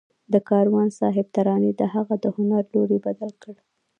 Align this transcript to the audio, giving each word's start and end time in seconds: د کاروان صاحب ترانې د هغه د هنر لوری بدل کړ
د 0.33 0.35
کاروان 0.49 0.87
صاحب 0.99 1.27
ترانې 1.35 1.71
د 1.75 1.81
هغه 1.93 2.15
د 2.23 2.25
هنر 2.35 2.63
لوری 2.73 2.97
بدل 3.05 3.31
کړ 3.43 3.55